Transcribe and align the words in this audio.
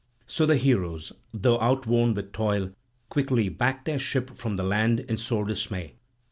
So 0.25 0.47
the 0.47 0.57
heroes, 0.57 1.13
though 1.31 1.59
outworn 1.61 2.15
with 2.15 2.31
toil, 2.31 2.71
quickly 3.09 3.49
backed 3.49 3.85
their 3.85 3.99
ship 3.99 4.31
from 4.35 4.55
the 4.55 4.63
land 4.63 5.01
in 5.01 5.17
sore 5.17 5.45
dismay. 5.45 5.93